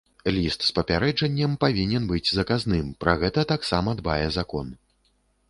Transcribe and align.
Ліст 0.35 0.61
з 0.67 0.71
папярэджаннем 0.77 1.53
павінен 1.63 2.07
быць 2.13 2.33
заказным, 2.39 2.89
пра 3.05 3.13
гэта 3.21 3.45
таксама 3.53 3.97
дбае 4.03 4.19
закон. 4.41 4.75